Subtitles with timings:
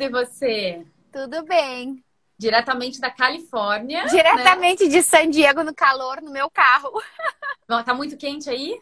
[0.00, 0.86] e você?
[1.12, 2.04] Tudo bem.
[2.38, 4.06] Diretamente da Califórnia.
[4.06, 6.92] Diretamente de San Diego no calor no meu carro.
[7.68, 7.82] Né?
[7.82, 8.80] Tá muito quente aí?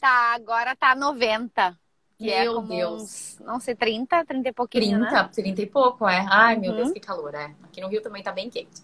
[0.00, 1.78] Tá, agora tá 90.
[2.20, 3.02] Que é Meu como Deus.
[3.02, 5.30] uns, não sei, 30, 30 e pouquinho, 30, né?
[5.34, 6.26] 30 e pouco, é.
[6.28, 6.76] Ai, meu Uhum.
[6.76, 7.54] Deus, que calor, é.
[7.62, 8.82] Aqui no Rio também tá bem quente.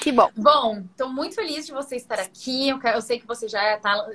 [0.00, 0.30] Que bom.
[0.34, 2.70] Bom, tô muito feliz de você estar aqui.
[2.70, 4.06] Eu, quero- eu sei que você já tá.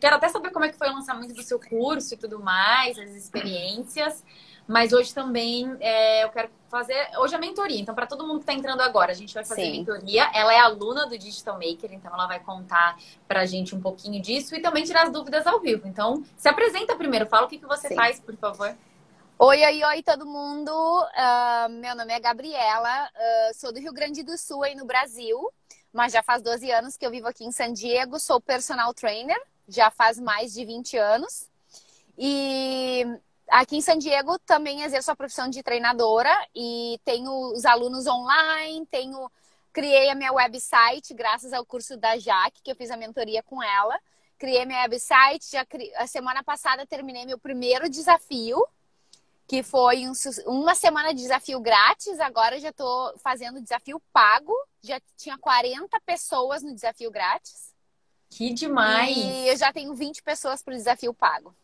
[0.00, 2.98] Quero até saber como é que foi o lançamento do seu curso e tudo mais,
[2.98, 4.24] as experiências.
[4.66, 6.94] Mas hoje também é, eu quero fazer.
[7.20, 9.62] Hoje é mentoria, então, para todo mundo que está entrando agora, a gente vai fazer
[9.62, 9.78] Sim.
[9.78, 10.28] mentoria.
[10.34, 14.54] Ela é aluna do Digital Maker, então ela vai contar pra gente um pouquinho disso
[14.54, 15.88] e também tirar as dúvidas ao vivo.
[15.88, 17.94] Então, se apresenta primeiro, fala o que, que você Sim.
[17.94, 18.74] faz, por favor.
[19.38, 20.72] Oi, oi, oi, todo mundo.
[21.14, 25.38] Ah, meu nome é Gabriela, ah, sou do Rio Grande do Sul, aí no Brasil,
[25.92, 28.18] mas já faz 12 anos que eu vivo aqui em San Diego.
[28.18, 31.48] Sou personal trainer, já faz mais de 20 anos.
[32.16, 33.04] E
[33.48, 38.86] aqui em San Diego também exerço a profissão de treinadora e tenho os alunos online,
[38.86, 39.30] tenho
[39.72, 43.62] criei a minha website graças ao curso da Jaque, que eu fiz a mentoria com
[43.62, 44.00] ela.
[44.38, 45.92] Criei minha website, já cri...
[45.96, 48.64] a semana passada terminei meu primeiro desafio,
[49.48, 50.12] que foi um
[50.46, 54.54] uma semana de desafio grátis, agora já tô fazendo desafio pago.
[54.82, 57.74] Já tinha 40 pessoas no desafio grátis.
[58.30, 59.16] Que demais!
[59.16, 61.54] E eu já tenho 20 pessoas pro desafio pago.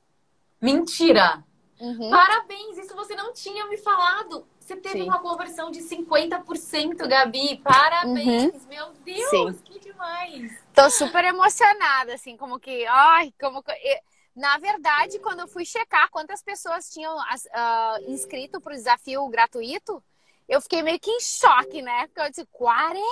[0.61, 1.45] Mentira!
[1.79, 2.11] Uhum.
[2.11, 2.79] Parabéns!
[2.79, 4.47] Isso você não tinha me falado.
[4.65, 5.03] Você teve Sim.
[5.03, 7.59] uma conversão de 50%, Gabi.
[7.63, 8.65] Parabéns!
[8.67, 9.53] Meu Deus, Sim.
[9.63, 10.53] que demais!
[10.75, 12.87] Tô super emocionada, assim, como que.
[12.87, 13.71] Ai, como que.
[13.73, 14.01] e,
[14.35, 17.15] Na verdade, quando eu fui checar quantas pessoas tinham
[17.53, 20.03] ah, inscrito pro desafio gratuito,
[20.49, 22.07] eu fiquei meio que em choque, né?
[22.07, 23.05] Porque eu disse, 40!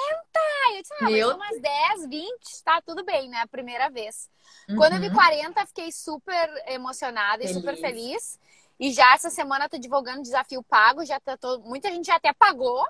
[0.74, 3.44] Eu disse, ah, ser umas 10, 20, tá tudo bem, né?
[3.50, 4.30] Primeira vez.
[4.74, 5.14] Quando eu vi Uhum.
[5.14, 7.56] 40, fiquei super emocionada e Feliz.
[7.62, 8.40] super feliz.
[8.82, 11.62] E já essa semana eu tô divulgando desafio pago, já tá todo...
[11.62, 12.86] muita gente já até pagou o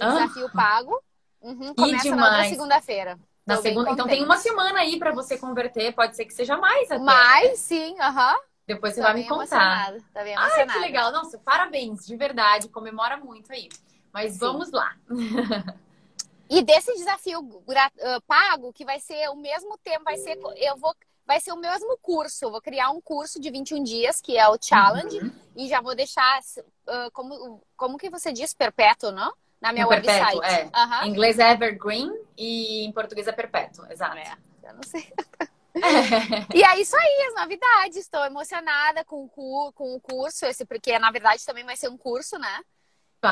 [0.00, 0.08] Ah.
[0.10, 1.02] desafio pago.
[1.40, 2.50] Uhum, começa na demais.
[2.50, 3.18] segunda-feira.
[3.44, 6.32] Na Tô bem segunda, então tem uma semana aí pra você converter, pode ser que
[6.32, 7.02] seja mais até.
[7.02, 8.38] Mas sim, aham.
[8.64, 9.96] Depois você Tá vai me contar.
[10.12, 11.10] Tá bem Ai, que legal.
[11.10, 12.68] Nossa, parabéns, de verdade.
[12.68, 13.68] Comemora muito aí.
[14.12, 14.38] Mas Sim.
[14.38, 14.94] vamos lá.
[16.48, 17.40] E desse desafio
[17.76, 20.94] ah, pago, que vai ser o mesmo tempo, vai ser eu vou
[21.26, 22.44] vai ser o mesmo curso.
[22.44, 25.32] Eu vou criar um curso de 21 dias, que é o challenge, Uhum.
[25.56, 26.40] e já vou deixar
[26.88, 29.32] ah, como como que você diz perpétuo, não?
[29.60, 30.70] Na minha No perpétuo, website.
[30.74, 30.78] é.
[30.78, 31.06] Aham.
[31.06, 33.86] Em inglês é evergreen e em português é perpétuo.
[33.90, 34.16] Exato.
[34.18, 35.10] É, eu não sei.
[36.54, 37.96] E é isso aí, as novidades.
[37.96, 41.96] Estou emocionada com o, com o curso, esse, porque na verdade também vai ser um
[41.98, 42.62] curso, né?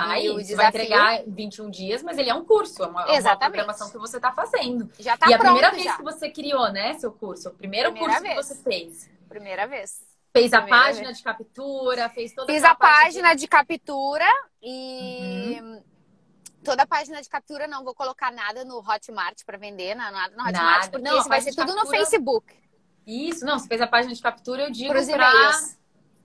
[0.01, 3.37] Vai, E vai entregar 21 dias, mas ele é um curso, é uma, é uma
[3.37, 4.91] programação que você está fazendo.
[4.99, 5.97] Já tá e a primeira vez já.
[5.97, 7.49] que você criou, né, seu curso?
[7.51, 8.47] O primeiro Primeira curso que vez.
[8.47, 9.11] você fez.
[9.29, 10.01] Primeira vez.
[10.33, 14.25] Fez a Primeira página de captura, fez toda Fiz a página de captura
[14.63, 15.83] e Uhum.
[16.65, 20.43] toda a página de captura não vou colocar nada no Hotmart para vender, nada no
[20.43, 20.89] Hotmart, Nada.
[20.91, 22.55] porque Não, a isso vai ser de tudo no captura- Facebook,
[23.07, 23.29] de...
[23.29, 25.77] Isso, não, você fez a página de captura, eu digo e-mails.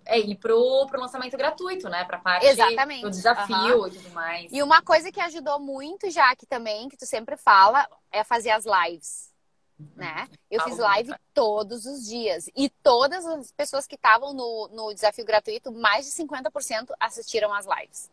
[0.07, 2.05] É, e pro, pro lançamento gratuito, né?
[2.05, 3.01] Pra parte Exatamente.
[3.01, 4.51] do desafio e tudo mais.
[4.51, 8.65] E uma coisa que ajudou muito, Jaque, também, que tu sempre fala, é fazer as
[8.65, 9.27] lives.
[9.95, 10.27] Né?
[10.49, 11.21] Eu fiz live muito.
[11.33, 12.49] todos os dias.
[12.55, 17.65] E todas as pessoas que estavam no, no desafio gratuito, mais de 50% assistiram as
[17.65, 18.09] lives.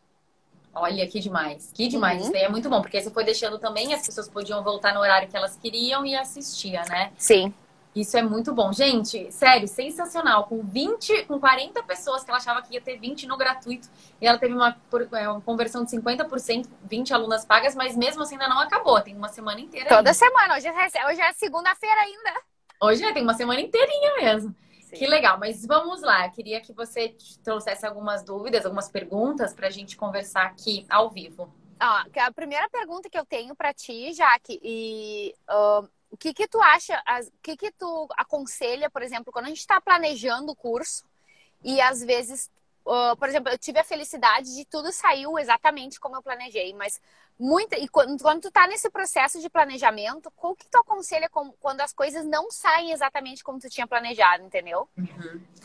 [0.75, 1.71] Olha, que demais.
[1.73, 2.17] Que demais.
[2.17, 2.23] Uhum.
[2.23, 4.99] Isso daí é muito bom, porque você foi deixando também, as pessoas podiam voltar no
[4.99, 7.13] horário que elas queriam e assistia, né?
[7.17, 7.53] Sim.
[7.95, 8.73] Isso é muito bom.
[8.73, 10.43] Gente, sério, sensacional.
[10.47, 13.87] Com 20, com 40 pessoas que ela achava que ia ter 20 no gratuito.
[14.19, 14.75] E ela teve uma,
[15.13, 18.99] é, uma conversão de 50%, 20 alunas pagas, mas mesmo assim ainda não acabou.
[18.99, 20.13] Tem uma semana inteira Toda ainda.
[20.13, 20.55] semana.
[20.55, 22.41] Hoje é, hoje é segunda-feira ainda.
[22.81, 24.53] Hoje é, tem uma semana inteirinha mesmo.
[24.81, 24.97] Sim.
[24.97, 26.25] Que legal, mas vamos lá.
[26.25, 27.15] Eu queria que você
[27.45, 31.49] trouxesse algumas dúvidas, algumas perguntas para a gente conversar aqui ao vivo.
[31.81, 36.47] Ó, a primeira pergunta que eu tenho pra ti, Jaque, e ahn, o que que
[36.47, 40.55] tu acha, o que que tu aconselha, por exemplo, quando a gente está planejando o
[40.55, 41.03] curso
[41.61, 42.49] e às vezes,
[42.87, 47.01] ah, por exemplo, eu tive a felicidade de tudo saiu exatamente como eu planejei, mas
[47.37, 51.51] muita e quando, quando tu tá nesse processo de planejamento, qual que tu aconselha com-
[51.59, 54.87] quando as coisas não saem exatamente como tu tinha planejado, entendeu?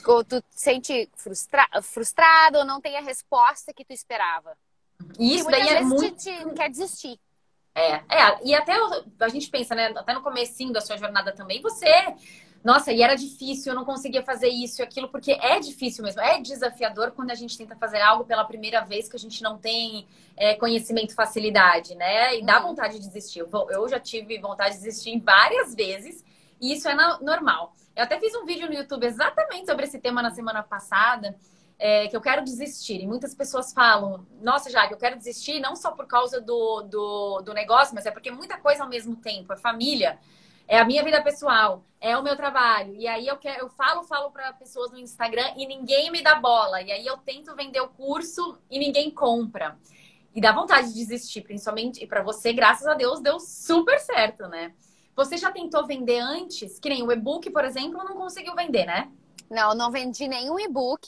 [0.04, 4.58] Ou tu te sente frustra- frustrado ou não tem a resposta que tu esperava?
[5.16, 6.16] E isso daí é muito.
[6.16, 7.20] Te, te quer desistir.
[7.74, 8.74] É, é, e até
[9.20, 9.92] a gente pensa, né?
[9.96, 11.88] Até no comecinho da sua jornada também, você
[12.62, 16.20] nossa, e era difícil, eu não conseguia fazer isso e aquilo, porque é difícil mesmo,
[16.20, 19.56] é desafiador quando a gente tenta fazer algo pela primeira vez que a gente não
[19.56, 20.06] tem
[20.36, 22.38] é, conhecimento, facilidade, né?
[22.38, 22.68] E dá uhum.
[22.68, 23.40] vontade de desistir.
[23.70, 26.22] Eu já tive vontade de desistir várias vezes,
[26.60, 27.74] e isso é normal.
[27.96, 31.34] Eu até fiz um vídeo no YouTube exatamente sobre esse tema na semana passada,
[31.80, 33.00] é, que eu quero desistir.
[33.00, 37.40] E muitas pessoas falam, nossa, Jaque, eu quero desistir não só por causa do, do,
[37.40, 40.18] do negócio, mas é porque muita coisa ao mesmo tempo, é família
[40.70, 42.94] é a minha vida pessoal, é o meu trabalho.
[42.94, 46.36] E aí eu quero, eu falo, falo para pessoas no Instagram e ninguém me dá
[46.36, 46.80] bola.
[46.80, 49.76] E aí eu tento vender o curso e ninguém compra.
[50.32, 52.00] E dá vontade de desistir, principalmente.
[52.00, 54.72] E para você, graças a Deus, deu super certo, né?
[55.16, 56.78] Você já tentou vender antes?
[56.78, 59.10] Que nem o e-book, por exemplo, não conseguiu vender, né?
[59.50, 61.04] Não, não vendi nenhum e-book.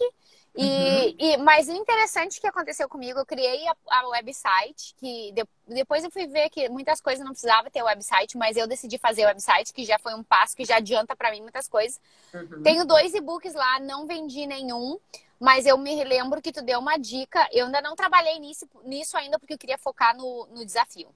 [0.55, 1.17] E, uhum.
[1.19, 6.05] e, mas o interessante que aconteceu comigo, eu criei a, a website, que de, depois
[6.05, 9.29] eu fui ver que muitas coisas não precisava ter website, mas eu decidi fazer o
[9.29, 11.99] website, que já foi um passo que já adianta para mim muitas coisas.
[12.35, 12.63] Uhum.
[12.63, 14.99] Tenho dois e-books lá, não vendi nenhum,
[15.41, 17.49] mas eu me lembro que tu deu uma dica.
[17.51, 21.09] Eu ainda não trabalhei nisso, nisso ainda porque eu queria focar no, no desafio.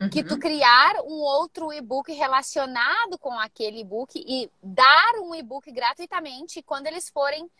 [0.00, 0.08] Uhum.
[0.08, 6.62] Que tu criar um outro e-book relacionado com aquele e-book e dar um e-book gratuitamente
[6.62, 7.50] quando eles forem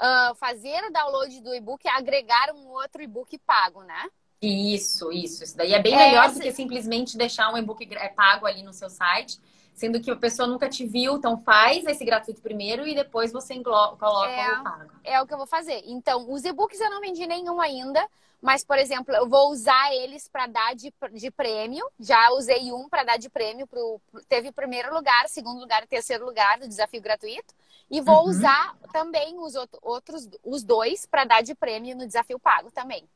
[0.00, 4.10] uh, fazer o download do e-book agregar um outro e-book pago, né?
[4.46, 5.44] Isso, isso.
[5.44, 8.62] Isso daí é bem é, melhor do que simplesmente deixar um e-book é, pago ali
[8.62, 9.38] no seu site.
[9.74, 13.58] Sendo que a pessoa nunca te viu, então faz esse gratuito primeiro e depois você
[13.60, 14.92] coloca é, o pago.
[15.02, 15.82] É o que eu vou fazer.
[15.86, 18.08] Então, os e-books eu não vendi nenhum ainda,
[18.44, 21.84] mas, por exemplo, eu vou usar eles para dar de, de prêmio.
[21.98, 23.66] Já usei um para dar de prêmio.
[23.66, 23.98] Pro,
[24.28, 27.54] teve primeiro lugar, segundo lugar e terceiro lugar do desafio gratuito.
[27.90, 28.28] E vou uhum.
[28.28, 33.08] usar também os outros, os dois para dar de prêmio no desafio pago também.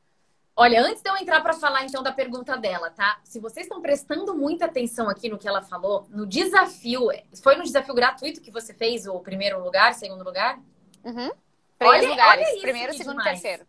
[0.61, 3.21] Olha, antes de eu entrar para falar então da pergunta dela, tá?
[3.23, 7.07] Se vocês estão prestando muita atenção aqui no que ela falou, no desafio,
[7.41, 10.59] foi no desafio gratuito que você fez o primeiro lugar, segundo lugar?
[11.01, 11.31] Uhum.
[11.77, 13.41] Três olha, lugares, olha primeiro, segundo, demais.
[13.41, 13.65] terceiro.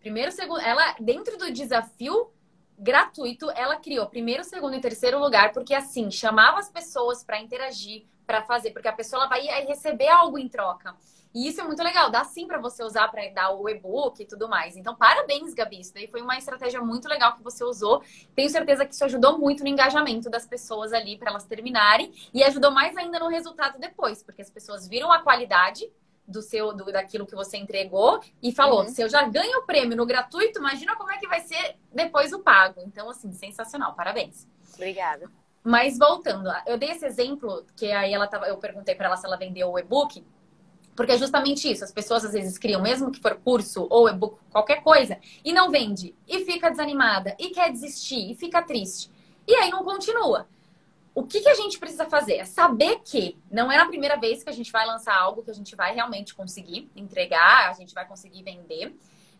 [0.00, 2.32] Primeiro, segundo, ela dentro do desafio
[2.76, 8.04] gratuito, ela criou primeiro, segundo e terceiro lugar, porque assim, chamava as pessoas para interagir,
[8.26, 10.94] para fazer, porque a pessoa ela vai receber algo em troca.
[11.36, 14.24] E isso é muito legal, dá sim para você usar para dar o e-book e
[14.24, 14.74] tudo mais.
[14.74, 15.80] Então, parabéns, Gabi.
[15.80, 18.02] Isso daí foi uma estratégia muito legal que você usou.
[18.34, 22.42] Tenho certeza que isso ajudou muito no engajamento das pessoas ali para elas terminarem e
[22.42, 25.86] ajudou mais ainda no resultado depois, porque as pessoas viram a qualidade
[26.26, 28.88] do seu do, daquilo que você entregou e falou: uhum.
[28.88, 32.32] se eu já ganho o prêmio no gratuito, imagina como é que vai ser depois
[32.32, 32.80] o pago.
[32.86, 34.48] Então, assim, sensacional, parabéns.
[34.74, 35.30] Obrigada.
[35.66, 39.26] Mas voltando, eu dei esse exemplo que aí ela tava, eu perguntei para ela se
[39.26, 40.24] ela vendeu o e-book,
[40.94, 41.82] porque é justamente isso.
[41.82, 45.68] As pessoas às vezes criam, mesmo que for curso ou e-book, qualquer coisa, e não
[45.68, 49.10] vende, e fica desanimada, e quer desistir, e fica triste.
[49.44, 50.46] E aí não continua.
[51.12, 52.34] O que, que a gente precisa fazer?
[52.34, 55.50] É saber que não é a primeira vez que a gente vai lançar algo que
[55.50, 58.94] a gente vai realmente conseguir entregar, a gente vai conseguir vender.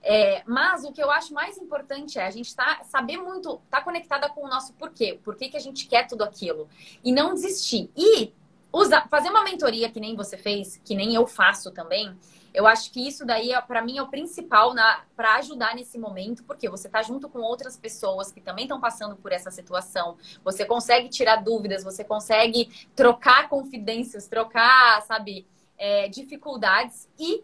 [0.09, 3.81] É, mas o que eu acho mais importante é a gente tá, saber muito, tá
[3.81, 6.69] conectada com o nosso porquê, por que a gente quer tudo aquilo.
[7.03, 7.91] E não desistir.
[7.97, 8.33] E
[8.73, 12.17] usar, fazer uma mentoria que nem você fez, que nem eu faço também,
[12.55, 14.73] eu acho que isso daí, é, para mim, é o principal
[15.17, 19.17] para ajudar nesse momento, porque você está junto com outras pessoas que também estão passando
[19.17, 20.17] por essa situação.
[20.45, 25.47] Você consegue tirar dúvidas, você consegue trocar confidências, trocar, sabe,
[25.77, 27.43] é, dificuldades e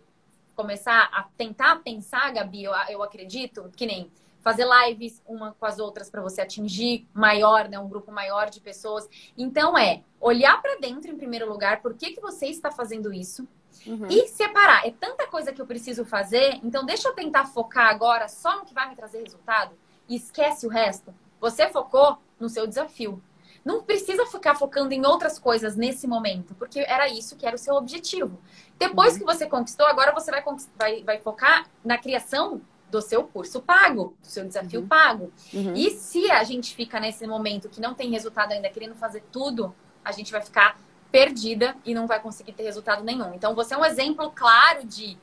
[0.54, 4.10] começar a tentar pensar, Gabi, eu, eu acredito, que nem
[4.42, 8.60] fazer lives uma com as outras para você atingir maior, né, um grupo maior de
[8.60, 9.08] pessoas.
[9.38, 13.46] Então é olhar para dentro em primeiro lugar, por que, que você está fazendo isso?
[13.86, 14.06] Uhum.
[14.08, 14.86] E separar.
[14.86, 18.64] É tanta coisa que eu preciso fazer, então deixa eu tentar focar agora só no
[18.64, 19.74] que vai me trazer resultado
[20.08, 21.14] e esquece o resto.
[21.40, 23.22] Você focou no seu desafio.
[23.64, 27.58] Não precisa ficar focando em outras coisas nesse momento, porque era isso que era o
[27.58, 28.40] seu objetivo.
[28.78, 29.20] Depois uhum.
[29.20, 30.42] que você conquistou, agora você vai,
[30.76, 34.88] vai, vai focar na criação do seu curso pago, do seu desafio uhum.
[34.88, 35.32] pago.
[35.54, 35.74] Uhum.
[35.74, 39.74] E se a gente fica nesse momento que não tem resultado ainda, querendo fazer tudo,
[40.04, 40.78] a gente vai ficar
[41.10, 43.32] perdida e não vai conseguir ter resultado nenhum.
[43.34, 45.16] Então, você é um exemplo claro de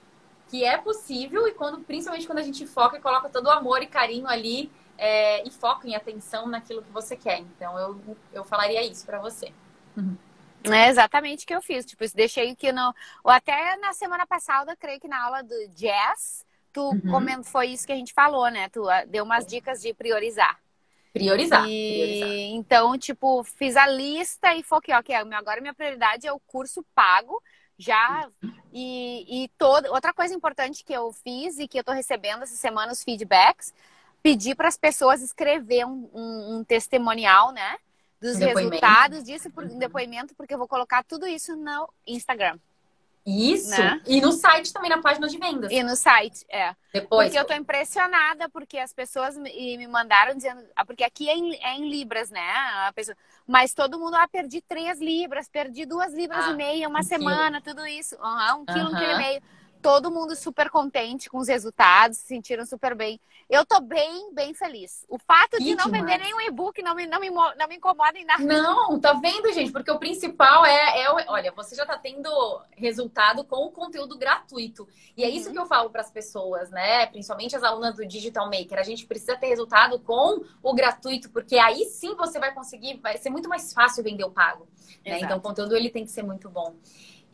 [0.47, 3.83] que é possível e quando, principalmente quando a gente foca e coloca todo o amor
[3.83, 7.39] e carinho ali é, e foca em atenção naquilo que você quer.
[7.39, 9.53] Então, eu, eu falaria isso para você.
[9.95, 10.17] Uhum.
[10.65, 11.85] É exatamente o que eu fiz.
[11.85, 12.93] Tipo, deixei que no.
[13.23, 17.01] Ou até na semana passada, creio que na aula do jazz, tu uhum.
[17.09, 18.67] comentou, foi isso que a gente falou, né?
[18.69, 20.59] Tu ah, deu umas dicas de priorizar.
[21.13, 22.29] Priorizar, e, priorizar.
[22.51, 27.41] Então, tipo, fiz a lista e foquei, ok, agora minha prioridade é o curso pago,
[27.77, 28.29] já.
[28.71, 29.91] E, e toda.
[29.91, 33.73] Outra coisa importante que eu fiz e que eu tô recebendo essa semana os feedbacks.
[34.21, 37.77] Pedir para as pessoas escrever um, um, um testemunial, né?
[38.21, 38.75] Dos depoimento.
[38.75, 42.59] resultados disso, por, um depoimento, porque eu vou colocar tudo isso no Instagram
[43.25, 43.69] Isso.
[43.69, 44.01] Né?
[44.05, 45.71] E no site também, na página de vendas.
[45.71, 46.45] e no site.
[46.49, 46.75] É.
[46.91, 47.27] Depois.
[47.27, 50.61] Porque eu tô impressionada, porque as pessoas me, mandaram dizendo.
[50.75, 52.41] ah, Porque aqui é em, é em Libras, né?
[52.87, 53.15] A pessoa,
[53.47, 57.03] mas todo mundo, ah, perdi três libras, perdi duas libras Ah, e meia, uma um
[57.03, 58.15] semana, tudo isso.
[58.19, 59.41] Aham, um quilo, um quilo e meio.
[59.81, 63.19] Todo mundo super contente com os resultados, se sentiram super bem.
[63.49, 65.05] Eu tô bem, bem feliz.
[65.09, 66.03] O fato de Que não demais.
[66.03, 68.43] vender nenhum e-book não me, não, me, não me incomoda em nada.
[68.43, 69.71] Não, tá vendo, gente?
[69.71, 72.29] Porque o principal é, é olha, você já tá tendo
[72.77, 74.87] resultado com o conteúdo gratuito.
[75.17, 75.53] E é isso Uhum.
[75.53, 77.07] que eu falo para as pessoas, né?
[77.07, 78.77] Principalmente as alunas do Digital Maker.
[78.77, 83.17] A gente precisa ter resultado com o gratuito, porque aí sim você vai conseguir, vai
[83.17, 84.67] ser muito mais fácil vender o pago.
[85.05, 85.19] né?
[85.21, 86.75] Então o conteúdo ele tem que ser muito bom.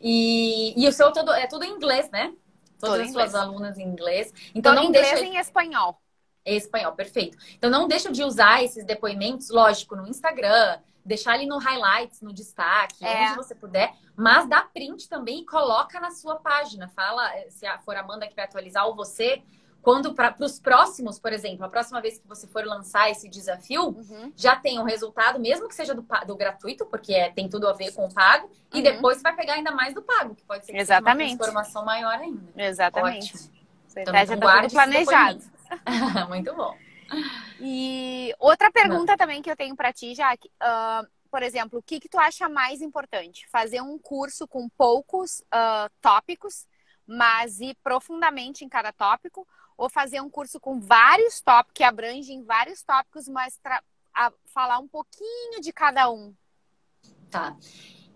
[0.00, 2.32] E, e o seu todo, é tudo em inglês, né?
[2.78, 3.34] Todas as suas inglês.
[3.34, 4.32] alunas em inglês.
[4.54, 6.00] Então Então, não inglês deixa em espanhol.
[6.44, 7.36] é espanhol, perfeito.
[7.56, 12.32] Então não deixa de usar esses depoimentos, lógico, no Instagram, deixar ali no highlights, no
[12.32, 13.24] destaque, É.
[13.30, 16.88] onde você puder, mas dá print também e coloca na sua página.
[16.88, 19.42] Fala, se for a Amanda que vai atualizar ou você,
[19.86, 23.90] quando para os próximos, por exemplo, a próxima vez que você for lançar esse desafio,
[23.90, 24.32] Uhum.
[24.34, 27.72] já tem um resultado, mesmo que seja do, do gratuito, porque é- tem tudo a
[27.72, 28.82] ver com o pago, e Uhum.
[28.82, 31.34] depois vai pegar ainda mais do pago, que pode ser que Exatamente.
[31.34, 32.52] uma transformação maior ainda.
[32.60, 33.32] Exatamente.
[33.32, 33.52] Ótimo.
[33.86, 35.44] Você Então, então já tá guarde tudo planejado.
[36.30, 36.76] Muito bom.
[37.60, 42.00] E outra pergunta também que eu tenho pra ti, Jaque, ah, por exemplo, o que
[42.00, 43.48] que tu acha mais importante?
[43.50, 46.66] Fazer um curso com poucos ah, tópicos,
[47.06, 52.42] mas ir profundamente em cada tópico, ou fazer um curso com vários tópicos, que abrangem
[52.42, 53.60] vários tópicos, mas
[54.46, 56.34] falar um pouquinho de cada um?
[57.30, 57.56] Tá.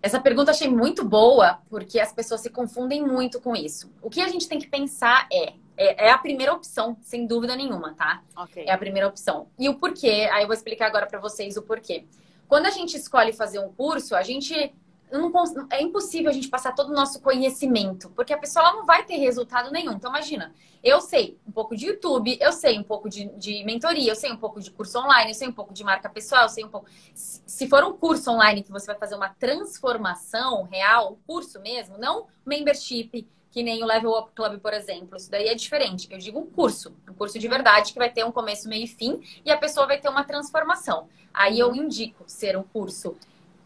[0.03, 3.93] Essa pergunta eu achei muito boa, porque as pessoas se confundem muito com isso.
[4.01, 7.55] O que a gente tem que pensar é, é, é a primeira opção, sem dúvida
[7.55, 8.23] nenhuma, tá?
[8.35, 8.65] Ok.
[8.67, 9.49] É a primeira opção.
[9.59, 10.29] E o porquê?
[10.33, 12.07] Aí eu vou explicar agora pra vocês o porquê.
[12.49, 14.75] Quando a gente escolhe fazer um curso, a gente
[15.19, 15.33] não
[15.71, 19.17] é impossível a gente passar todo o nosso conhecimento, porque a pessoa não vai ter
[19.17, 19.93] resultado nenhum.
[19.93, 24.13] Então imagina, eu sei um pouco de YouTube, eu sei um pouco de, de mentoria,
[24.13, 26.49] eu sei um pouco de curso online, eu sei um pouco de marca pessoal, eu
[26.49, 26.87] sei um pouco.
[27.15, 32.27] Se for um curso online que você vai fazer uma transformação real, curso mesmo, não
[32.45, 35.17] membership, que nem o Level Up Club, por exemplo.
[35.17, 36.07] Isso daí é diferente.
[36.11, 38.89] Eu digo um curso, um curso de verdade que vai ter um começo, meio e
[38.89, 41.09] fim, e a pessoa vai ter uma transformação.
[41.35, 43.17] Aí eu indico ser um curso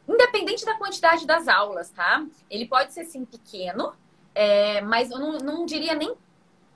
[0.09, 2.25] independente da quantidade das aulas, tá?
[2.51, 3.95] Ele pode ser sim pequeno,
[4.35, 6.15] é, mas eu não, não diria nem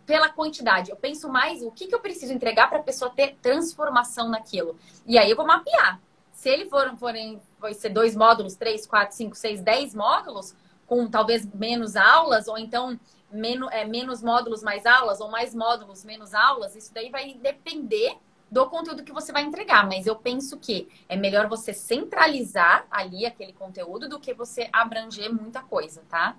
[0.06, 0.90] pela quantidade.
[0.90, 4.78] Eu penso mais o que, que eu preciso entregar para a pessoa ter transformação naquilo.
[5.06, 6.00] E aí eu vou mapear.
[6.32, 10.54] Se ele for, forem, vai ser dois módulos, três, quatro, cinco, seis, dez módulos,
[10.86, 12.98] com talvez menos aulas, ou então
[13.30, 18.16] menos, é, menos módulos, mais aulas, ou mais módulos, menos aulas, isso daí vai depender
[18.50, 19.86] do conteúdo que você vai entregar.
[19.86, 25.32] Mas eu penso que é melhor você centralizar ali aquele conteúdo do que você abranger
[25.32, 26.36] muita coisa, tá?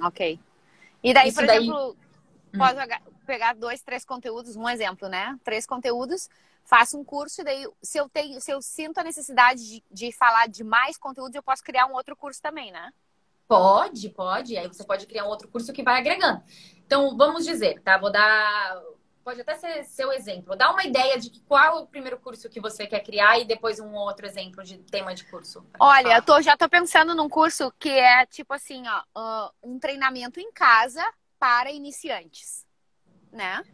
[0.00, 0.38] Ok.
[1.02, 1.96] E daí, Isso por daí- exemplo,
[2.52, 2.58] Hum.
[2.58, 5.38] pode pegar- pegar dois, três conteúdos, um exemplo, né?
[5.44, 6.28] Três conteúdos,
[6.64, 10.12] faço um curso, e daí se eu tenho, se eu sinto a necessidade de, de
[10.12, 12.92] falar de mais conteúdos, eu posso criar um outro curso também, né?
[13.46, 14.56] Pode, pode.
[14.56, 16.42] Aí você pode criar um outro curso que vai agregando.
[16.86, 17.98] Então, vamos dizer, tá?
[17.98, 18.82] Vou dar.
[19.24, 20.54] Pode até ser seu exemplo.
[20.54, 23.80] Dá uma ideia de qual é o primeiro curso que você quer criar e depois
[23.80, 25.66] um outro exemplo de tema de curso.
[25.80, 30.38] Olha, eu tô, já tô pensando num curso que é tipo assim, ó, um treinamento
[30.38, 31.02] em casa
[31.38, 32.66] para iniciantes,
[33.32, 33.64] né?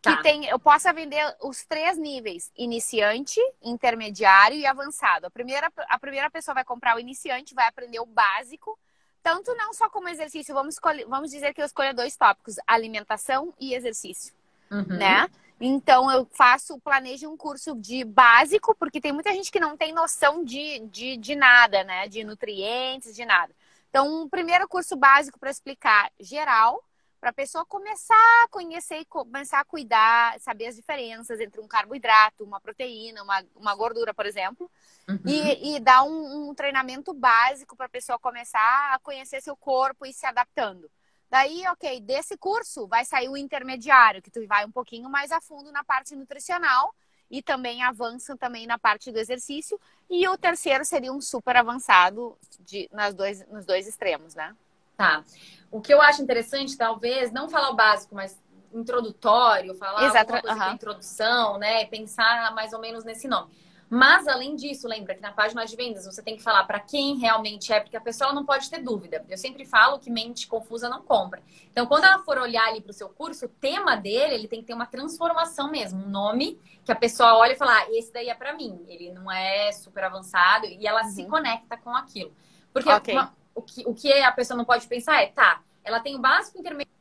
[0.00, 0.16] Tá.
[0.16, 5.26] Que tem, eu possa vender os três níveis: iniciante, intermediário e avançado.
[5.26, 8.78] A primeira, a primeira pessoa vai comprar o iniciante, vai aprender o básico,
[9.20, 10.54] tanto não só como exercício.
[10.54, 14.32] Vamos, escolher, vamos dizer que eu escolha dois tópicos: alimentação e exercício
[14.72, 14.96] Uhum.
[14.96, 15.28] né?
[15.60, 19.92] Então eu faço, planejo um curso de básico, porque tem muita gente que não tem
[19.92, 22.08] noção de, de, de nada, né?
[22.08, 23.54] De nutrientes, de nada.
[23.88, 26.82] Então, um primeiro curso básico para explicar geral,
[27.20, 31.68] para a pessoa começar a conhecer e começar a cuidar, saber as diferenças entre um
[31.68, 34.68] carboidrato, uma proteína, uma, uma gordura, por exemplo.
[35.06, 35.20] Uhum.
[35.26, 40.06] E, e dar um, um treinamento básico para a pessoa começar a conhecer seu corpo
[40.06, 40.90] e se adaptando.
[41.32, 45.40] Daí, ok, desse curso vai sair o intermediário, que tu vai um pouquinho mais a
[45.40, 46.94] fundo na parte nutricional
[47.30, 49.80] e também avança também na parte do exercício.
[50.10, 54.54] E o terceiro seria um super avançado de, nas dois, nos dois extremos, né?
[54.94, 55.24] Tá.
[55.70, 58.38] O que eu acho interessante, talvez, não falar o básico, mas
[58.70, 61.86] introdutório, falar Exato, alguma coisa introdução, né?
[61.86, 63.50] Pensar mais ou menos nesse nome.
[63.94, 67.18] Mas, além disso, lembra que na página de vendas você tem que falar para quem
[67.18, 69.22] realmente é, porque a pessoa não pode ter dúvida.
[69.28, 71.42] Eu sempre falo que mente confusa não compra.
[71.70, 74.62] Então, quando ela for olhar ali para o seu curso, o tema dele, ele tem
[74.62, 76.02] que ter uma transformação mesmo.
[76.02, 78.82] Um nome que a pessoa olha e fala, ah, esse daí é para mim.
[78.88, 81.10] Ele não é super avançado e ela uhum.
[81.10, 82.32] se conecta com aquilo.
[82.72, 83.12] Porque okay.
[83.12, 86.18] uma, o, que, o que a pessoa não pode pensar é, tá, ela tem o
[86.18, 86.96] básico intermediário.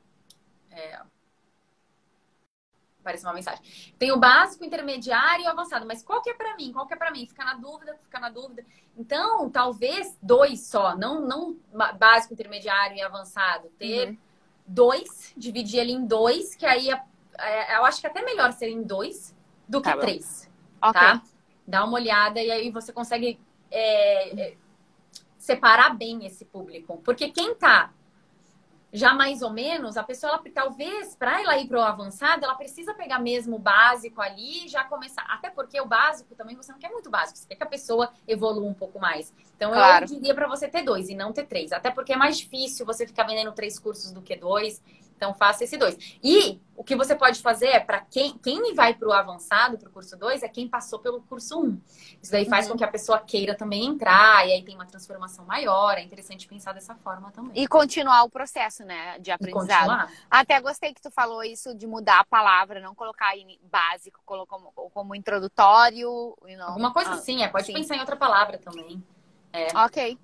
[0.70, 1.00] É,
[3.02, 3.64] apareceu uma mensagem.
[4.00, 5.86] Tem o básico, intermediário e o avançado.
[5.86, 6.72] Mas qual que é para mim?
[6.72, 7.26] Qual que é para mim?
[7.28, 8.66] Fica na dúvida, fica na dúvida.
[8.98, 11.58] Então, talvez dois só, não, não
[11.98, 13.70] básico, intermediário e avançado.
[13.78, 14.18] Ter uhum.
[14.66, 17.04] dois, dividir ele em dois, que aí é,
[17.38, 19.36] é, eu acho que é até melhor ser em dois
[19.68, 20.50] do que tá três.
[20.82, 20.94] Okay.
[20.94, 21.22] Tá?
[21.68, 23.40] Dá uma olhada e aí você consegue
[23.70, 24.58] é, é
[25.38, 27.02] separar bem esse público.
[27.04, 27.92] Porque quem tá
[28.94, 32.56] já mais ou menos, a pessoa, ela, talvez, para ela ir para o avançado, ela
[32.56, 35.24] precisa pegar mesmo o básico ali e já começar.
[35.30, 38.12] Até porque o básico também você não quer muito básico, você quer que a pessoa
[38.28, 39.34] evolua um pouco mais.
[39.56, 40.06] Então, claro.
[40.06, 41.72] eu diria para você ter dois e não ter três.
[41.72, 44.82] Até porque é mais difícil você ficar vendendo três cursos do que dois.
[45.22, 45.96] Então, faça esse dois.
[46.24, 49.88] E o que você pode fazer é para quem, quem vai para o avançado, para
[49.88, 51.64] o curso 2, é quem passou pelo curso 1.
[51.64, 51.82] Um.
[52.20, 52.72] Isso daí faz uhum.
[52.72, 55.96] com que a pessoa queira também entrar, e aí tem uma transformação maior.
[55.96, 57.52] É interessante pensar dessa forma também.
[57.54, 60.12] E continuar o processo, né, de aprendizado.
[60.28, 64.58] Até gostei que tu falou isso de mudar a palavra, não colocar em básico, colocar
[64.58, 66.36] como, como introdutório.
[66.42, 66.68] Know.
[66.68, 67.48] Alguma coisa ah, assim, é.
[67.48, 67.74] Pode sim.
[67.74, 69.04] pensar em outra palavra também.
[69.54, 69.68] É.
[69.86, 70.18] Ok.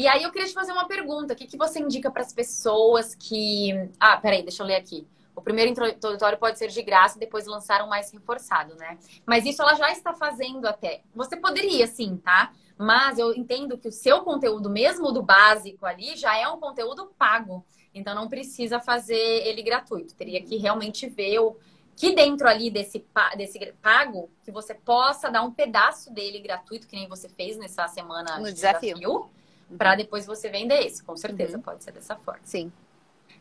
[0.00, 1.34] E aí eu queria te fazer uma pergunta.
[1.34, 3.70] O que, que você indica para as pessoas que.
[4.00, 5.06] Ah, peraí, deixa eu ler aqui.
[5.36, 8.96] O primeiro introdutório pode ser de graça e depois lançar um mais reforçado, né?
[9.26, 11.02] Mas isso ela já está fazendo até.
[11.14, 12.50] Você poderia, sim, tá?
[12.78, 17.12] Mas eu entendo que o seu conteúdo, mesmo do básico ali, já é um conteúdo
[17.18, 17.62] pago.
[17.92, 20.14] Então não precisa fazer ele gratuito.
[20.14, 21.58] Teria que realmente ver o
[21.94, 23.04] que dentro ali desse,
[23.36, 27.86] desse pago, que você possa dar um pedaço dele gratuito, que nem você fez nessa
[27.86, 28.94] semana no de desafio.
[28.94, 29.39] desafio
[29.76, 31.02] para depois você vender esse.
[31.02, 31.62] Com certeza uhum.
[31.62, 32.40] pode ser dessa forma.
[32.44, 32.72] Sim.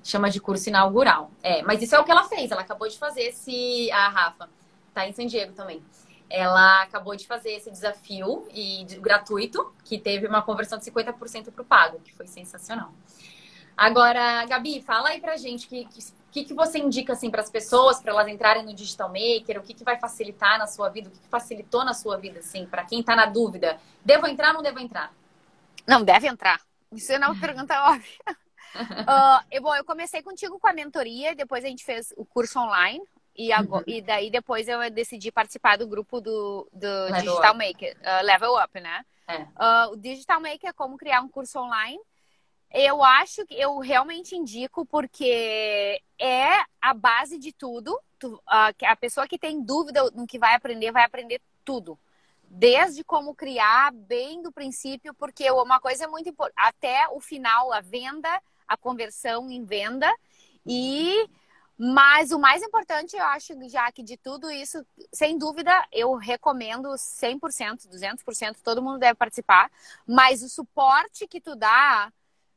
[0.04, 1.32] Chama de curso inaugural.
[1.44, 2.52] É, mas isso é o que ela fez.
[2.52, 3.92] Ela acabou de fazer esse.
[3.92, 4.50] A Rafa
[4.94, 5.84] tá em San Diego também.
[6.30, 11.62] Ela acabou de fazer esse desafio e gratuito, que teve uma conversão de 50% para
[11.62, 12.92] o pago, que foi sensacional.
[13.76, 15.88] Agora, Gabi, fala aí pra gente o que,
[16.32, 19.64] que, que, você indica assim para as pessoas para elas entrarem no digital maker, o
[19.64, 22.66] que, que vai facilitar na sua vida, o que, que facilitou na sua vida assim,
[22.66, 25.14] para quem está na dúvida, devo entrar ou não devo entrar?
[25.88, 26.62] Não, deve entrar.
[26.92, 28.20] Isso é uma pergunta óbvia.
[28.76, 32.60] Uh, eu, bom, eu comecei contigo com a mentoria, depois a gente fez o curso
[32.60, 33.02] online.
[33.36, 33.94] E, agora, uhum.
[33.94, 37.58] e daí depois eu decidi participar do grupo do, do Digital up.
[37.58, 39.06] Maker, uh, Level Up, né?
[39.28, 39.42] É.
[39.42, 42.00] Uh, o Digital Maker é como criar um curso online.
[42.72, 46.48] Eu acho que eu realmente indico porque é
[46.82, 47.98] a base de tudo.
[48.20, 51.98] Tu, a pessoa que tem dúvida no que vai aprender, vai aprender tudo
[52.50, 57.72] desde como criar bem do princípio, porque uma coisa é muito importante, até o final,
[57.72, 58.30] a venda,
[58.68, 60.12] a conversão em venda
[60.66, 61.30] e
[61.82, 66.90] mas o mais importante, eu acho, já que de tudo isso, sem dúvida, eu recomendo
[66.90, 69.72] 100%, 200%, todo mundo deve participar,
[70.06, 72.12] mas o suporte que tu dá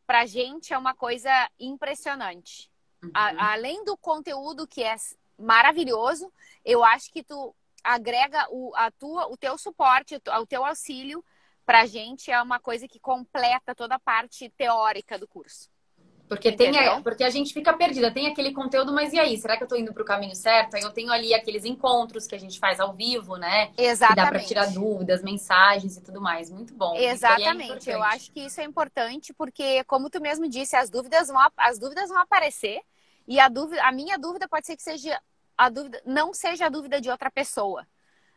[0.08, 2.68] pra gente é uma coisa impressionante.
[3.00, 3.12] Uhum.
[3.14, 4.96] A, além do conteúdo que é
[5.38, 6.32] maravilhoso,
[6.64, 11.24] eu acho que tu agrega o, a tua, o teu suporte, o teu auxílio
[11.64, 15.70] para a gente é uma coisa que completa toda a parte teórica do curso.
[16.28, 19.36] Porque, tem, porque a gente fica perdida, tem aquele conteúdo, mas e aí?
[19.36, 20.74] Será que eu estou indo para o caminho certo?
[20.74, 23.70] Aí eu tenho ali aqueles encontros que a gente faz ao vivo, né?
[23.76, 24.08] Exatamente.
[24.08, 26.50] Que dá para tirar dúvidas, mensagens e tudo mais.
[26.50, 26.96] Muito bom.
[26.96, 27.90] É Exatamente.
[27.90, 31.38] É eu acho que isso é importante porque, como tu mesmo disse, as dúvidas vão,
[31.54, 32.80] as dúvidas vão aparecer.
[33.28, 35.20] E a, dúvida, a minha dúvida pode ser que seja
[35.56, 37.86] a dúvida não seja a dúvida de outra pessoa.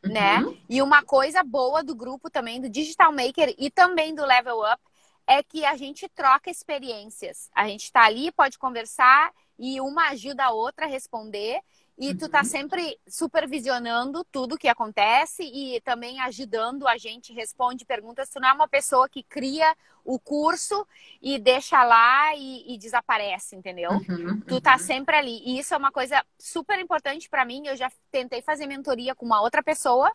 [0.04, 0.38] Né?
[0.38, 0.52] Uhum.
[0.52, 0.58] Né?
[0.70, 4.82] E uma coisa boa do grupo também, do Digital Maker e também do Level Up,
[5.28, 7.50] é que a gente troca experiências.
[7.54, 11.60] A gente está ali, pode conversar e uma ajuda a outra a responder.
[11.98, 12.44] E tu tá uhum.
[12.44, 18.30] sempre supervisionando tudo que acontece e também ajudando a gente, responde perguntas.
[18.30, 20.86] Tu não é uma pessoa que cria o curso
[21.22, 23.92] e deixa lá e, e desaparece, entendeu?
[23.92, 24.80] Uhum, tu tá uhum.
[24.80, 25.42] sempre ali.
[25.46, 27.66] E isso é uma coisa super importante para mim.
[27.66, 30.12] Eu já tentei fazer mentoria com uma outra pessoa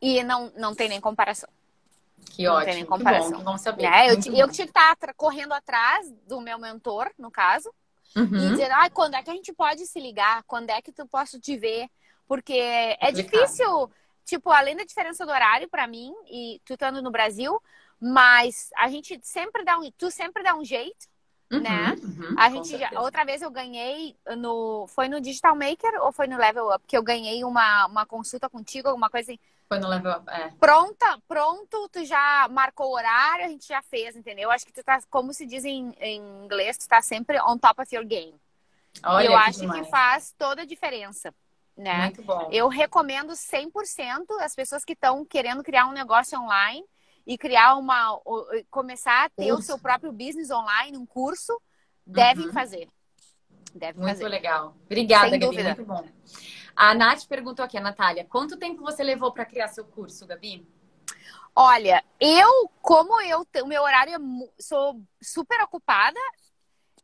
[0.00, 1.50] e não, não tem nem comparação.
[2.30, 2.66] Que não ótimo.
[2.66, 3.26] Tem nem comparação.
[3.26, 3.84] Que bom, que bom saber.
[3.84, 7.72] É, eu, eu tinha que estar tá correndo atrás do meu mentor, no caso,
[8.16, 8.48] Uhum.
[8.48, 10.42] E dizer, ah, quando é que a gente pode se ligar?
[10.44, 11.88] Quando é que tu posso te ver?
[12.26, 13.90] Porque é difícil,
[14.24, 17.60] tipo, além da diferença do horário para mim e tu estando no Brasil,
[18.00, 21.06] mas a gente sempre dá um, tu sempre dá um jeito
[21.52, 21.92] uhum, né?
[22.02, 26.26] Uhum, a gente já, outra vez eu ganhei no foi no Digital Maker ou foi
[26.26, 29.40] no Level Up que eu ganhei uma, uma consulta contigo, alguma coisa assim.
[29.72, 30.50] Foi no Level Up, é.
[30.58, 34.50] Pronta, pronto, tu já marcou o horário, a gente já fez, entendeu?
[34.50, 37.80] Acho que tu tá, como se diz em, em inglês, tu tá sempre on top
[37.80, 38.34] of your game.
[39.04, 39.80] Olha, eu que acho demais.
[39.80, 41.32] que faz toda a diferença.
[41.76, 42.06] Né?
[42.06, 42.48] Muito bom.
[42.50, 46.84] Eu recomendo 100% as pessoas que estão querendo criar um negócio online
[47.24, 48.20] e criar uma.
[48.72, 51.56] começar a ter o seu próprio business online, um curso,
[52.04, 52.52] devem uhum.
[52.52, 52.88] fazer.
[53.72, 54.28] Devem muito fazer.
[54.28, 54.74] legal.
[54.84, 55.56] Obrigada, Sem Gabi.
[55.56, 55.74] Dúvida.
[55.76, 56.04] Muito bom.
[56.80, 60.66] A Nath perguntou aqui, a Natália, quanto tempo você levou para criar seu curso, Gabi?
[61.54, 64.18] Olha, eu, como eu, o meu horário é,
[64.58, 66.18] sou super ocupada,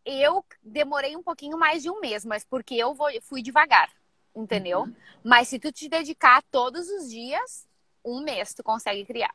[0.03, 3.93] eu demorei um pouquinho mais de um mês, mas porque eu vou, fui devagar,
[4.35, 4.85] entendeu?
[4.85, 4.97] Uhum.
[5.23, 7.69] Mas se tu te dedicar todos os dias,
[8.03, 9.35] um mês tu consegue criar.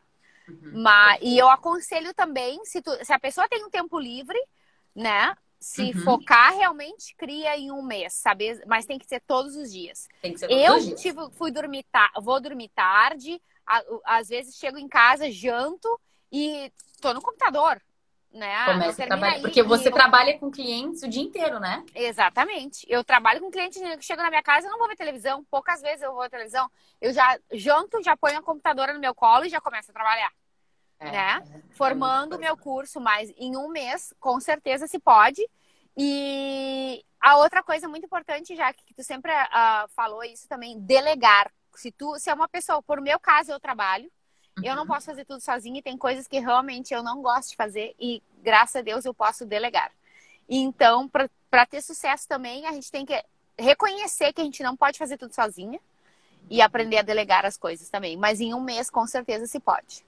[0.49, 0.81] Uhum.
[0.81, 4.43] Mas, e eu aconselho também, se, tu, se a pessoa tem um tempo livre,
[4.95, 5.37] né?
[5.61, 6.03] Se uhum.
[6.03, 8.59] focar, realmente cria em um mês, sabe?
[8.65, 10.07] Mas tem que ser todos os dias.
[10.19, 11.01] Tem que ser todos eu os dias.
[11.01, 11.85] Tive, fui dormir
[12.19, 13.39] vou dormir tarde,
[14.03, 15.87] às vezes chego em casa, janto
[16.31, 17.79] e tô no computador,
[18.33, 18.65] né?
[18.65, 19.41] Começa a trabalhar.
[19.41, 19.93] Porque você eu...
[19.93, 21.85] trabalha com clientes o dia inteiro, né?
[21.93, 22.83] Exatamente.
[22.89, 25.45] Eu trabalho com clientes que chegam na minha casa, eu não vou ver televisão.
[25.51, 26.67] Poucas vezes eu vou ver televisão.
[26.99, 30.31] Eu já janto, já ponho a computadora no meu colo e já começo a trabalhar.
[31.01, 31.43] É, né?
[31.53, 35.41] É, Formando o meu curso, mas em um mês, com certeza se pode.
[35.97, 41.51] E a outra coisa muito importante, já que tu sempre uh, falou isso também, delegar.
[41.75, 44.09] Se tu, se é uma pessoa, por meu caso, eu trabalho,
[44.57, 44.63] uhum.
[44.63, 44.87] eu não uhum.
[44.87, 48.21] posso fazer tudo sozinha e tem coisas que realmente eu não gosto de fazer e
[48.43, 49.91] graças a Deus eu posso delegar.
[50.47, 53.23] Então, para ter sucesso também, a gente tem que
[53.57, 55.79] reconhecer que a gente não pode fazer tudo sozinha
[56.49, 58.17] e aprender a delegar as coisas também.
[58.17, 60.03] Mas em um mês, com certeza, se pode.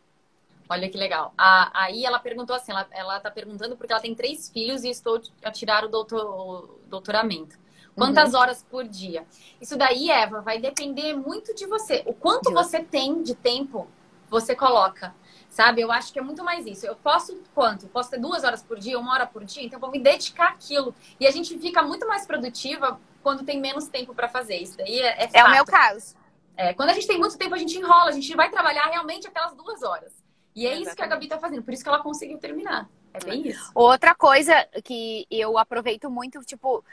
[0.70, 1.34] Olha que legal.
[1.38, 4.90] A, aí ela perguntou assim, ela, ela tá perguntando porque ela tem três filhos e
[4.90, 7.58] estou a tirar o, doutor, o doutoramento.
[7.96, 8.40] Quantas uhum.
[8.40, 9.26] horas por dia?
[9.62, 12.04] Isso daí, Eva, vai depender muito de você.
[12.06, 13.88] O quanto você tem de tempo
[14.30, 15.14] você coloca.
[15.48, 15.82] Sabe?
[15.82, 16.88] Eu acho que é muito mais isso.
[16.88, 17.88] Eu posso quanto?
[17.88, 20.50] Posso ter duas horas por dia, uma hora por dia, então eu vou me dedicar
[20.50, 20.96] àquilo.
[21.20, 24.58] E a gente fica muito mais produtiva quando tem menos tempo para fazer.
[24.58, 26.16] Isso daí é, é, é o meu caso.
[26.58, 29.28] É, quando a gente tem muito tempo, a gente enrola, a gente vai trabalhar realmente
[29.28, 30.23] aquelas duas horas.
[30.56, 30.88] E é Exatamente.
[30.88, 32.90] isso que a Gabi tá fazendo, por isso que ela conseguiu terminar.
[33.14, 33.72] É bem isso.
[33.74, 36.84] Outra coisa que eu aproveito muito, tipo,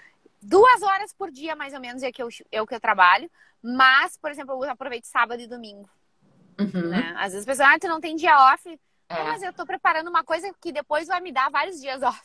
[0.41, 3.31] duas horas por dia, mais ou menos, é, que eu, é o que eu trabalho.
[3.63, 5.89] Mas, por exemplo, eu aproveito sábado e domingo.
[6.59, 6.89] Uhum.
[6.89, 7.15] Né?
[7.17, 8.79] Às vezes a pessoa, ah, tu não tem dia off.
[9.11, 9.25] É.
[9.25, 12.21] mas eu tô preparando uma coisa que depois vai me dar vários dias off.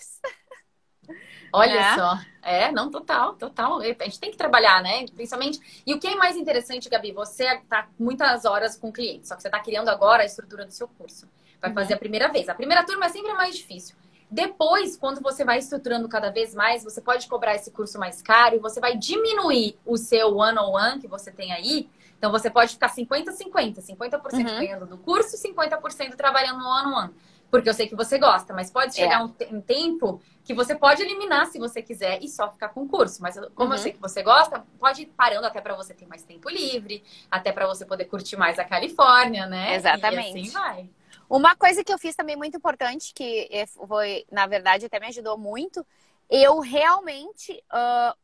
[1.52, 1.96] Olha é.
[1.96, 2.20] só.
[2.42, 3.80] É, não, total, total.
[3.80, 5.06] A gente tem que trabalhar, né?
[5.16, 5.84] Principalmente.
[5.86, 7.12] E o que é mais interessante, Gabi?
[7.14, 10.72] Você tá muitas horas com clientes, só que você tá criando agora a estrutura do
[10.72, 11.28] seu curso.
[11.62, 11.76] Vai uhum.
[11.76, 12.50] fazer a primeira vez.
[12.50, 13.96] A primeira turma é sempre mais difícil.
[14.30, 18.56] Depois, quando você vai estruturando cada vez mais, você pode cobrar esse curso mais caro
[18.56, 21.90] e você vai diminuir o seu one-on-one que você tem aí.
[22.18, 24.44] Então, você pode ficar 50-50, 50%, 50 uhum.
[24.44, 27.14] ganhando do curso, 50% trabalhando no one-on-one.
[27.50, 29.24] Porque eu sei que você gosta, mas pode chegar é.
[29.24, 32.88] um, um, tempo que você pode eliminar se você quiser e só ficar com o
[32.88, 33.22] curso.
[33.22, 33.76] Mas como uhum.
[33.76, 37.04] eu sei que você gosta, pode ir parando até para você ter mais tempo livre,
[37.30, 39.76] até para você poder curtir mais a Califórnia, né?
[39.76, 40.38] Exatamente.
[40.38, 40.90] E assim vai.
[41.30, 45.08] Uma coisa que eu fiz também muito importante, que é, foi, na verdade, até me
[45.08, 45.86] ajudou muito,
[46.30, 48.16] eu realmente uh,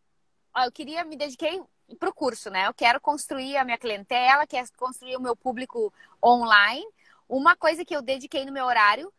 [0.64, 1.62] eu queria me dediquei
[2.00, 2.68] para o curso, né?
[2.68, 6.86] Eu quero construir a minha clientela, quero construir o meu público online.
[7.32, 9.10] Uma coisa que eu dediquei no meu horário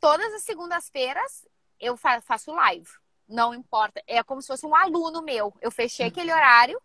[0.00, 1.46] todas as segundas-feiras
[1.78, 2.88] eu faço live.
[3.28, 4.02] Não importa.
[4.06, 5.52] É como se fosse um aluno meu.
[5.60, 6.10] Eu fechei uhum.
[6.10, 6.80] aquele horário,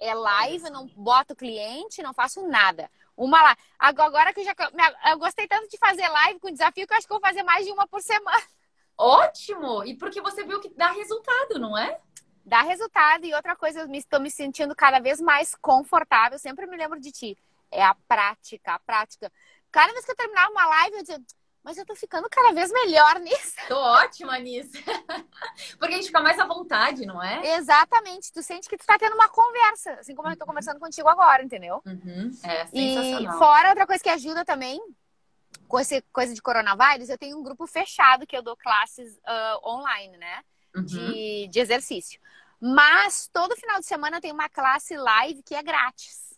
[0.00, 2.90] é live, não boto cliente, não faço nada.
[3.16, 3.56] Uma lá.
[3.78, 4.54] Agora que eu já.
[5.12, 7.44] Eu gostei tanto de fazer live com desafio que eu acho que eu vou fazer
[7.44, 8.42] mais de uma por semana.
[8.98, 9.84] Ótimo!
[9.84, 12.00] E porque você viu que dá resultado, não é?
[12.44, 13.24] Dá resultado.
[13.26, 16.36] E outra coisa, eu estou me sentindo cada vez mais confortável.
[16.36, 17.38] Sempre me lembro de ti.
[17.70, 19.32] É a prática, a prática.
[19.76, 21.26] Cada vez que eu terminar uma live, eu digo,
[21.62, 23.56] mas eu tô ficando cada vez melhor nisso.
[23.68, 24.72] Tô ótima nisso.
[25.78, 27.56] Porque a gente fica mais à vontade, não é?
[27.56, 28.32] Exatamente.
[28.32, 30.32] Tu sente que tu tá tendo uma conversa, assim como uhum.
[30.32, 31.82] eu tô conversando contigo agora, entendeu?
[31.84, 32.30] Uhum.
[32.42, 33.34] É sensacional.
[33.34, 34.80] E fora outra coisa que ajuda também,
[35.68, 39.68] com essa coisa de coronavírus, eu tenho um grupo fechado que eu dou classes uh,
[39.68, 40.42] online, né?
[40.74, 40.84] Uhum.
[40.84, 42.18] De, de exercício.
[42.58, 46.34] Mas todo final de semana tem uma classe live que é grátis.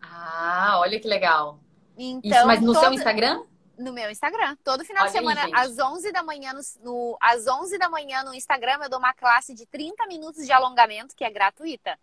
[0.00, 1.58] Ah, olha que legal.
[1.96, 2.82] Então, Isso, mas no todo...
[2.82, 3.44] seu Instagram?
[3.78, 4.56] no meu Instagram.
[4.62, 7.88] Todo final Olha de semana, aí, às 11 da manhã, no, no, às 11 da
[7.88, 11.98] manhã no Instagram, eu dou uma classe de 30 minutos de alongamento, que é gratuita.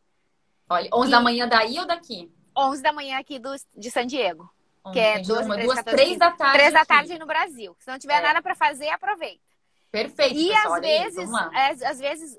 [0.69, 1.11] Olha, 11 e...
[1.11, 2.31] da manhã daí ou daqui?
[2.55, 4.51] 11 da manhã aqui do, de San Diego.
[4.91, 6.57] que é 12, uma, 3, duas, 14, 3 da tarde.
[6.57, 7.75] 3 da tarde no Brasil.
[7.79, 8.21] Se não tiver é.
[8.21, 9.41] nada para fazer, aproveita.
[9.91, 10.37] Perfeito.
[10.37, 12.33] E pessoal, às vezes, às, às vezes,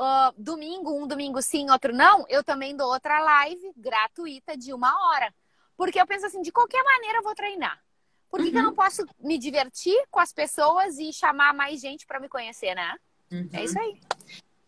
[0.00, 4.92] uh, domingo, um domingo sim, outro não, eu também dou outra live gratuita de uma
[5.10, 5.32] hora.
[5.78, 7.80] Porque eu penso assim, de qualquer maneira eu vou treinar.
[8.28, 8.52] Por que, uhum.
[8.52, 12.28] que eu não posso me divertir com as pessoas e chamar mais gente para me
[12.28, 12.96] conhecer, né?
[13.30, 13.48] Uhum.
[13.52, 14.00] É isso aí.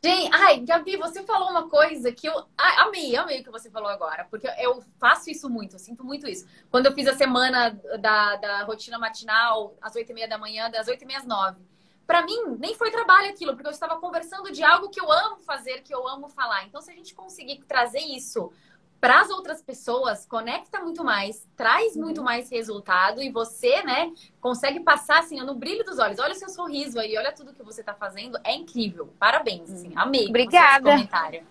[0.02, 3.68] Gente, ai, Gabi, você falou uma coisa que eu ai, amei, amei o que você
[3.68, 6.46] falou agora, porque eu faço isso muito, eu sinto muito isso.
[6.70, 10.70] Quando eu fiz a semana da, da rotina matinal, às oito e meia da manhã,
[10.70, 11.60] das oito e meia às nove,
[12.06, 15.40] para mim nem foi trabalho aquilo, porque eu estava conversando de algo que eu amo
[15.40, 16.64] fazer, que eu amo falar.
[16.64, 18.50] Então, se a gente conseguir trazer isso
[19.00, 22.02] para as outras pessoas, conecta muito mais, traz uhum.
[22.02, 26.18] muito mais resultado e você, né, consegue passar assim no brilho dos olhos.
[26.18, 29.12] Olha o seu sorriso aí, olha tudo que você está fazendo, é incrível.
[29.18, 30.28] Parabéns, assim, amei.
[30.28, 30.90] Obrigada.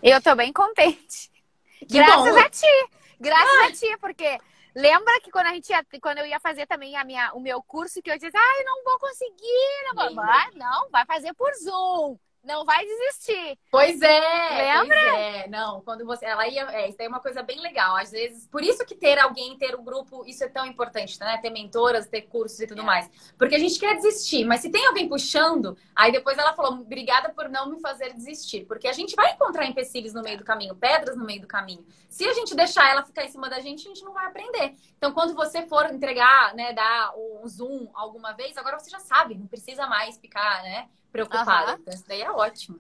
[0.03, 1.31] Eu tô bem contente.
[1.79, 2.39] Que Graças bom.
[2.39, 2.89] a ti.
[3.19, 3.65] Graças ah.
[3.65, 4.37] a ti, porque
[4.75, 7.63] lembra que quando a gente ia, quando eu ia fazer também a minha, o meu
[7.63, 10.15] curso que eu disse, ai, não vou conseguir, não, vou.
[10.15, 12.17] vai, não, vai fazer por Zoom.
[12.43, 13.59] Não vai desistir.
[13.69, 14.79] Pois é.
[14.79, 14.97] Lembra?
[14.97, 15.47] Pois é.
[15.49, 16.25] Não, quando você.
[16.25, 16.63] Ela ia.
[16.71, 17.95] É, isso é uma coisa bem legal.
[17.97, 21.37] Às vezes, por isso que ter alguém, ter um grupo, isso é tão importante, né?
[21.41, 22.85] Ter mentoras, ter cursos e tudo é.
[22.85, 23.09] mais.
[23.37, 27.29] Porque a gente quer desistir, mas se tem alguém puxando, aí depois ela falou: obrigada
[27.29, 28.65] por não me fazer desistir.
[28.65, 31.85] Porque a gente vai encontrar empecilhos no meio do caminho, pedras no meio do caminho.
[32.07, 34.75] Se a gente deixar ela ficar em cima da gente, a gente não vai aprender.
[34.97, 39.35] Então, quando você for entregar, né, dar um zoom alguma vez, agora você já sabe,
[39.35, 40.89] não precisa mais ficar, né?
[41.11, 41.73] Preocupada.
[41.73, 41.79] Uhum.
[41.81, 42.79] Então, isso daí é ótimo.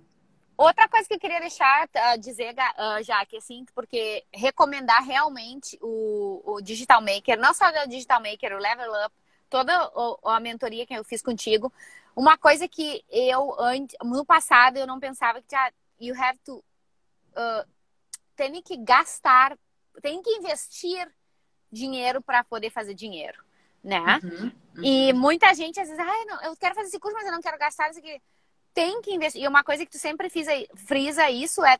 [0.57, 6.41] Outra coisa que eu queria deixar uh, dizer, uh, Jaque, assim, porque recomendar realmente o,
[6.45, 9.15] o Digital Maker, não só o Digital Maker, o Level Up,
[9.49, 9.73] toda
[10.25, 11.71] a mentoria que eu fiz contigo.
[12.13, 13.55] Uma coisa que eu,
[14.03, 17.65] no passado, eu não pensava que já, you have to, uh,
[18.35, 19.57] tem que gastar,
[20.01, 21.09] tem que investir
[21.71, 23.41] dinheiro para poder fazer dinheiro
[23.83, 24.19] né?
[24.23, 24.83] Uhum, uhum.
[24.83, 27.41] E muita gente às vezes, ah, não, eu quero fazer esse curso, mas eu não
[27.41, 28.21] quero gastar isso aqui.
[28.73, 29.43] Tem que investir.
[29.43, 31.77] E uma coisa que tu sempre frisa, frisa isso é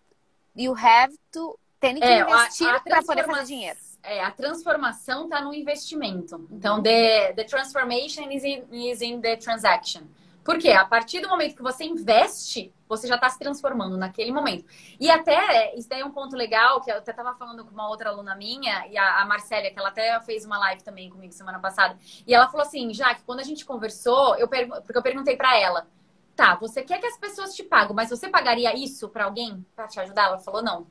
[0.55, 3.79] you have to tem que é, investir para poder fazer dinheiro.
[4.03, 6.47] É, a transformação está no investimento.
[6.51, 10.03] Então, the, the transformation is in, is in the transaction.
[10.49, 14.65] Porque a partir do momento que você investe, você já está se transformando naquele momento.
[14.99, 17.87] E até, isso daí é um ponto legal, que eu até estava falando com uma
[17.87, 21.31] outra aluna minha, e a, a Marcélia, que ela até fez uma live também comigo
[21.33, 25.03] semana passada, e ela falou assim, já que quando a gente conversou, eu porque eu
[25.03, 25.87] perguntei para ela,
[26.35, 29.87] tá, você quer que as pessoas te pagam, mas você pagaria isso para alguém para
[29.87, 30.29] te ajudar?
[30.29, 30.87] Ela falou, não.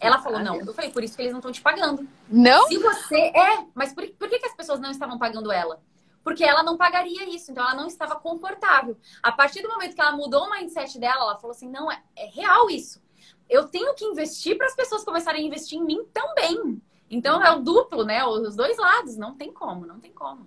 [0.00, 0.56] Ela falou, não.
[0.56, 2.08] Eu falei, por isso que eles não estão te pagando.
[2.26, 2.66] Não?
[2.68, 3.16] Se você.
[3.16, 5.78] É, mas por, por que, que as pessoas não estavam pagando ela?
[6.24, 8.96] Porque ela não pagaria isso, então ela não estava confortável.
[9.22, 12.02] A partir do momento que ela mudou o mindset dela, ela falou assim: não, é,
[12.16, 13.04] é real isso.
[13.48, 16.80] Eu tenho que investir para as pessoas começarem a investir em mim também.
[17.10, 18.24] Então é o duplo, né?
[18.24, 19.16] Os dois lados.
[19.18, 20.46] Não tem como, não tem como.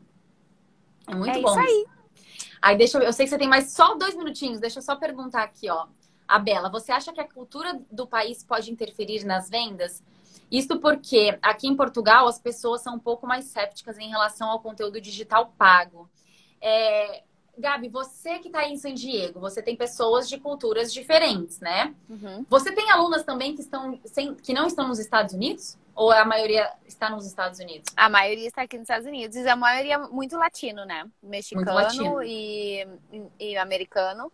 [1.05, 1.51] É muito é bom.
[1.51, 1.85] Isso aí.
[2.59, 4.59] Aí deixa eu Eu sei que você tem mais só dois minutinhos.
[4.59, 5.87] Deixa eu só perguntar aqui, ó.
[6.27, 10.03] A Bela, você acha que a cultura do país pode interferir nas vendas?
[10.51, 14.59] Isso porque aqui em Portugal as pessoas são um pouco mais céticas em relação ao
[14.59, 16.09] conteúdo digital pago.
[16.61, 17.23] É,
[17.57, 21.93] Gabi, você que está em San Diego, você tem pessoas de culturas diferentes, né?
[22.07, 22.45] Uhum.
[22.47, 23.99] Você tem alunas também que, estão,
[24.41, 25.77] que não estão nos Estados Unidos?
[25.95, 27.91] Ou a maioria está nos Estados Unidos?
[27.97, 29.35] A maioria está aqui nos Estados Unidos.
[29.35, 31.09] E a maioria muito latino, né?
[31.23, 32.21] Mexicano latino.
[32.21, 32.87] E,
[33.39, 34.31] e americano.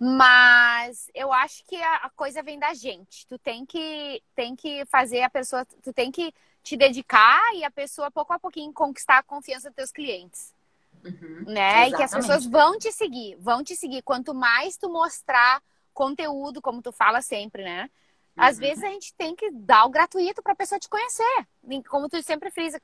[0.00, 3.26] Mas eu acho que a, coisa vem da gente.
[3.26, 6.32] Tu tem que, tem que fazer a pessoa, tu tem que
[6.62, 10.54] te dedicar e a pessoa, pouco a pouquinho, conquistar a confiança dos teus clientes.
[11.04, 11.88] Uhum, né?
[11.88, 14.02] E que as pessoas vão te seguir, vão te seguir.
[14.02, 15.60] Quanto mais tu mostrar
[15.92, 17.90] conteúdo, como tu fala sempre, né?
[18.36, 18.60] Às uhum.
[18.60, 21.48] vezes a gente tem que dar o gratuito para a pessoa te conhecer.
[21.88, 22.80] Como tu sempre frisa,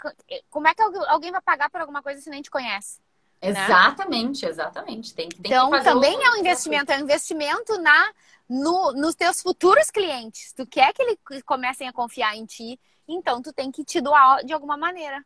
[0.50, 3.00] como é que alguém vai pagar por alguma coisa se nem te conhece?
[3.48, 4.50] Exatamente, né?
[4.50, 5.14] exatamente.
[5.14, 8.12] Tem, tem então, também é um investimento, é um investimento na,
[8.48, 10.52] no, nos teus futuros clientes.
[10.52, 14.44] Tu quer que eles comecem a confiar em ti, então tu tem que te doar
[14.44, 15.24] de alguma maneira.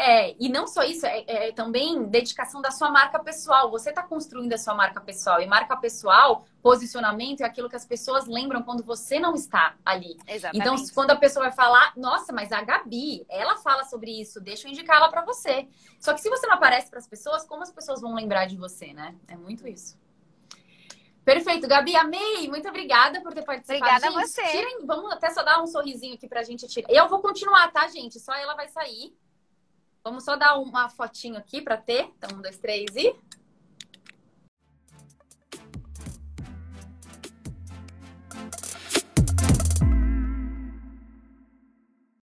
[0.00, 3.68] É, e não só isso, é, é, também dedicação da sua marca pessoal.
[3.72, 5.40] Você está construindo a sua marca pessoal.
[5.40, 10.16] E marca pessoal, posicionamento, é aquilo que as pessoas lembram quando você não está ali.
[10.28, 10.56] Exatamente.
[10.56, 14.68] Então, quando a pessoa vai falar, nossa, mas a Gabi, ela fala sobre isso, deixa
[14.68, 15.66] eu indicar ela para você.
[15.98, 18.56] Só que se você não aparece para as pessoas, como as pessoas vão lembrar de
[18.56, 19.16] você, né?
[19.26, 19.98] É muito isso.
[21.24, 22.48] Perfeito, Gabi, amei.
[22.48, 23.80] Muito obrigada por ter participado.
[23.80, 24.46] Obrigada gente, a você.
[24.46, 26.88] Tirem, vamos até só dar um sorrisinho aqui pra gente tirar.
[26.88, 28.20] Eu vou continuar, tá, gente?
[28.20, 29.12] Só ela vai sair.
[30.02, 32.10] Vamos só dar uma fotinho aqui para ter.
[32.16, 33.14] Então, um, dois, três e.